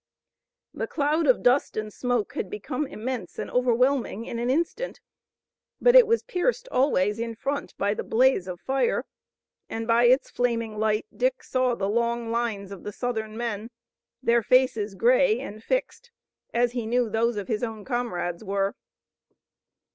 [0.73, 4.99] The cloud of dust and smoke had become immense and overwhelming in an instant,
[5.79, 9.05] but it was pierced always in front by the blaze of fire,
[9.69, 13.69] and by its flaming light Dick saw the long lines of the Southern men,
[14.23, 16.09] their faces gray and fixed,
[16.51, 18.73] as he knew those of his own comrades were.